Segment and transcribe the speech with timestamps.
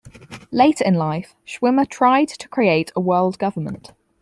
[0.51, 3.91] Later in life, Schwimmer tried to create a world government.